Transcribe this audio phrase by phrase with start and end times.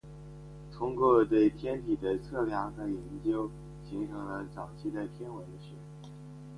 [0.71, 3.51] 通过对天体的测量和研究
[3.87, 5.75] 形成了早期的天文学。